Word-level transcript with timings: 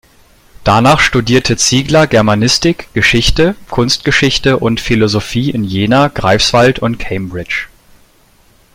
Danach 0.63 0.99
studierte 0.99 1.57
Ziegler 1.57 2.07
Germanistik, 2.07 2.87
Geschichte, 2.95 3.53
Kunstgeschichte 3.69 4.57
und 4.57 4.79
Philosophie 4.81 5.51
in 5.51 5.63
Jena, 5.63 6.07
Greifswald 6.07 6.79
und 6.79 6.97
Cambridge. 6.97 7.67